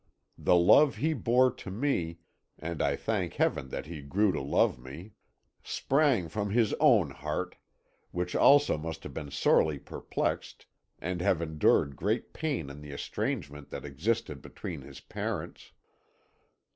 The 0.39 0.55
love 0.55 0.95
he 0.95 1.13
bore 1.13 1.51
to 1.51 1.69
me 1.69 2.21
and 2.57 2.81
I 2.81 2.95
thank 2.95 3.35
Heaven 3.35 3.69
that 3.69 3.85
he 3.85 4.01
grew 4.01 4.31
to 4.31 4.41
love 4.41 4.79
me 4.79 5.11
sprang 5.61 6.27
from 6.27 6.49
his 6.49 6.73
own 6.79 7.11
heart, 7.11 7.55
which 8.09 8.35
also 8.35 8.79
must 8.79 9.03
have 9.03 9.13
been 9.13 9.29
sorely 9.29 9.77
perplexed 9.77 10.65
and 10.97 11.21
have 11.21 11.39
endured 11.39 11.95
great 11.95 12.33
pain 12.33 12.71
in 12.71 12.81
the 12.81 12.89
estrangement 12.93 13.69
that 13.69 13.85
existed 13.85 14.41
between 14.41 14.81
his 14.81 15.01
parents. 15.01 15.71